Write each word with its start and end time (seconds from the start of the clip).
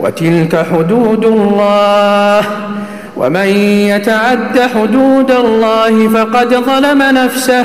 وتلك 0.00 0.66
حدود 0.72 1.24
الله 1.24 2.40
ومن 3.16 3.46
يتعد 3.90 4.60
حدود 4.76 5.30
الله 5.30 6.08
فقد 6.08 6.54
ظلم 6.54 7.02
نفسه 7.02 7.64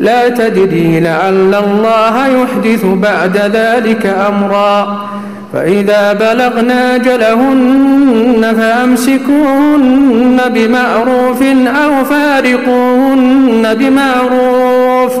لا 0.00 0.28
تدري 0.28 1.00
لعل 1.00 1.54
الله 1.54 2.26
يحدث 2.26 2.84
بعد 2.84 3.36
ذلك 3.36 4.06
امرا 4.28 5.06
فاذا 5.52 6.12
بلغنا 6.12 6.94
اجلهن 6.94 8.54
فامسكوهن 8.60 10.40
بمعروف 10.54 11.42
او 11.82 12.04
فارقوهن 12.04 13.74
بمعروف 13.74 15.20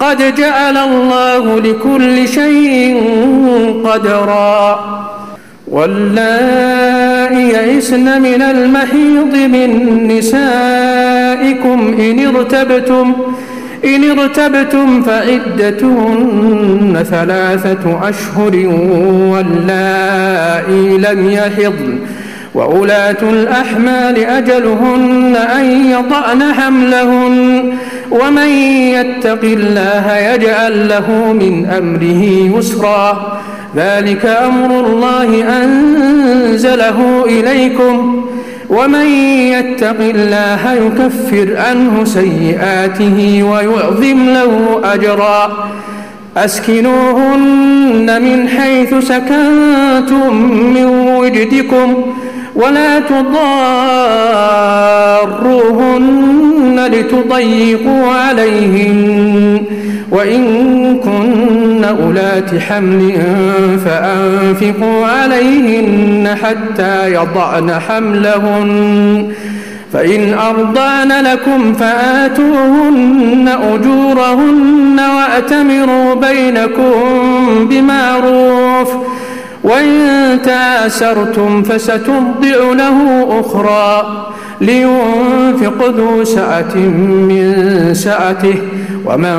قد 0.00 0.34
جعل 0.34 0.76
الله 0.76 1.60
لكل 1.60 2.28
شيء 2.28 3.00
قدرا 3.84 4.80
واللائي 5.68 7.48
يئسن 7.48 8.22
من 8.22 8.42
المحيض 8.42 9.34
من 9.36 10.06
نسائكم 10.08 10.44
إن 11.98 12.34
ارتبتم 12.36 13.12
إن 13.84 14.18
ارتبتم 14.18 15.02
فعدتهن 15.02 17.04
ثلاثة 17.10 18.08
أشهر 18.08 18.56
واللائي 19.30 20.98
لم 20.98 21.30
يحضن 21.30 21.98
وأولاة 22.54 23.16
الأحمال 23.22 24.18
أجلهن 24.24 25.36
أن 25.56 25.90
يطأن 25.90 26.52
حملهن 26.54 27.72
ومن 28.10 28.48
يتق 28.90 29.40
الله 29.42 30.16
يجعل 30.16 30.88
له 30.88 31.32
من 31.32 31.66
أمره 31.78 32.24
يسرا 32.58 33.38
ذلك 33.76 34.26
أمر 34.26 34.80
الله 34.86 35.44
أنزله 35.64 37.24
إليكم 37.26 38.24
ومن 38.70 39.06
يتق 39.54 39.96
الله 40.00 40.72
يكفر 40.72 41.56
عنه 41.68 42.04
سيئاته 42.04 43.42
ويعظم 43.50 44.26
له 44.26 44.80
أجرا 44.84 45.68
أسكنوهن 46.36 48.22
من 48.22 48.48
حيث 48.48 48.94
سكنتم 49.08 50.34
من 50.74 50.84
وجدكم 51.14 52.12
ولا 52.56 53.00
تضار 53.00 54.99
فاروهن 55.20 56.80
لتضيقوا 56.92 58.06
عليهن 58.06 59.60
وإن 60.12 60.44
كن 61.04 61.84
أولات 61.84 62.54
حمل 62.58 63.12
فأنفقوا 63.84 65.06
عليهن 65.06 66.34
حتى 66.42 67.14
يضعن 67.14 67.70
حملهن 67.88 69.32
فإن 69.92 70.34
أرضان 70.34 71.24
لكم 71.24 71.72
فآتوهن 71.72 73.50
أجورهن 73.72 75.00
وأتمروا 75.16 76.14
بينكم 76.14 77.00
بمعروف 77.68 78.88
وإن 79.64 79.98
تآسرتم 80.44 81.62
فسترضع 81.62 82.72
له 82.74 83.24
أخرى 83.40 84.06
لينفق 84.60 85.86
ذو 85.90 86.24
سعة 86.24 86.76
من 86.96 87.94
سعته 87.94 88.54
ومن 89.06 89.38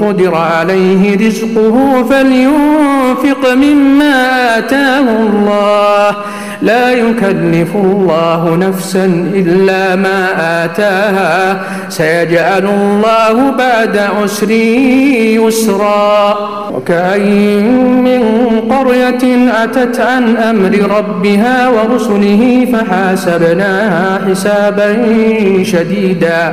قدر 0.00 0.34
عليه 0.34 1.26
رزقه 1.26 2.02
فلينفق 2.02 2.83
ينفق 3.24 3.52
مما 3.54 4.14
آتاه 4.58 5.00
الله 5.00 6.16
لا 6.62 6.90
يكلف 6.92 7.76
الله 7.76 8.56
نفسا 8.56 9.04
إلا 9.34 9.96
ما 9.96 10.26
آتاها 10.64 11.60
سيجعل 11.88 12.64
الله 12.66 13.50
بعد 13.58 13.96
عسر 13.98 14.50
يسرا 14.50 16.38
وكأين 16.72 18.02
من 18.02 18.22
قرية 18.60 19.48
أتت 19.64 20.00
عن 20.00 20.36
أمر 20.36 20.96
ربها 20.98 21.68
ورسله 21.68 22.66
فحاسبناها 22.72 24.20
حسابا 24.30 24.92
شديدا 25.62 26.52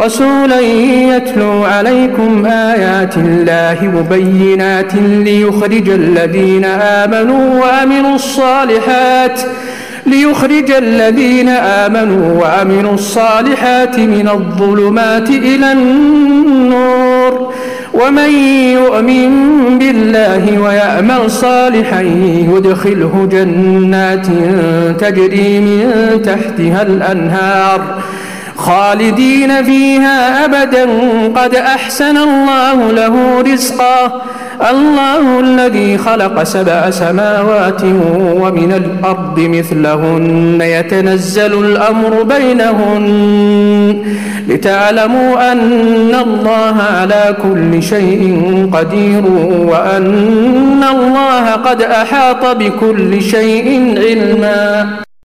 رسولا 0.00 0.60
يتلو 0.60 1.64
عليكم 1.64 2.46
آيات 2.46 3.16
الله 3.16 3.78
مبينات 4.00 4.94
ليخرج 5.24 5.88
الذين 5.90 6.64
آمنوا 6.64 7.60
وعملوا 7.60 8.14
الصالحات 8.14 9.40
ليخرج 10.06 10.70
الذين 10.70 11.48
آمنوا 11.48 12.40
وعملوا 12.40 12.94
الصالحات 12.94 13.98
من 13.98 14.28
الظلمات 14.28 15.30
إلى 15.30 15.72
النور 15.72 17.52
ومن 17.94 18.30
يؤمن 18.74 19.30
بالله 19.78 20.58
ويأمل 20.60 21.30
صالحا 21.30 22.00
يدخله 22.54 23.28
جنات 23.32 24.26
تجري 25.00 25.60
من 25.60 25.90
تحتها 26.24 26.82
الأنهار 26.82 28.00
خالدين 28.58 29.64
فيها 29.64 30.44
أبدا 30.44 30.84
قد 31.36 31.54
أحسن 31.54 32.16
الله 32.16 32.92
له 32.92 33.40
رزقا 33.52 34.22
الله 34.70 35.40
الذي 35.40 35.98
خلق 35.98 36.42
سبع 36.42 36.90
سماوات 36.90 37.82
ومن 38.18 38.72
الأرض 38.72 39.40
مثلهن 39.40 40.58
يتنزل 40.62 41.64
الأمر 41.64 42.22
بينهن 42.22 43.08
لتعلموا 44.48 45.52
أن 45.52 46.14
الله 46.22 46.82
على 46.98 47.36
كل 47.42 47.82
شيء 47.82 48.22
قدير 48.72 49.22
وأن 49.68 50.84
الله 50.90 51.50
قد 51.52 51.82
أحاط 51.82 52.46
بكل 52.46 53.22
شيء 53.22 53.94
علما 53.96 55.07